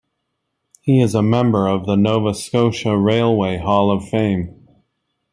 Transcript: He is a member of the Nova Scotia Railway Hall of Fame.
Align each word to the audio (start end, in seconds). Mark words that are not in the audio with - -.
He 0.81 0.99
is 0.99 1.13
a 1.13 1.21
member 1.21 1.67
of 1.67 1.85
the 1.85 1.95
Nova 1.95 2.33
Scotia 2.33 2.97
Railway 2.97 3.59
Hall 3.59 3.91
of 3.91 4.09
Fame. 4.09 4.65